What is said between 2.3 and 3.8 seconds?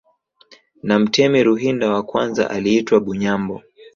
aliitwa Bunyambo